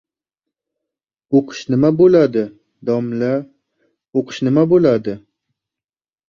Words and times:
—O‘qish 1.39 1.59
nima 1.73 1.91
bo‘ladi, 1.99 2.43
domla, 2.91 3.29
o‘qish 4.23 4.41
nima 4.49 4.65
bo‘ladi? 4.73 5.17